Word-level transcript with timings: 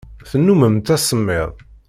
Tennummemt 0.31 0.87
asemmiḍ. 0.95 1.51